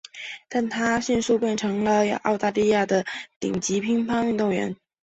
[0.49, 3.05] 但她迅速变成为了澳大利亚的
[3.39, 4.75] 顶级乒乓球运动员。